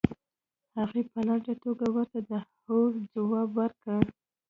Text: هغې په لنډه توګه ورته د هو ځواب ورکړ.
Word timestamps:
هغې 0.77 1.01
په 1.11 1.19
لنډه 1.27 1.53
توګه 1.63 1.85
ورته 1.95 2.19
د 2.29 2.31
هو 2.65 2.79
ځواب 3.13 3.49
ورکړ. 3.59 4.01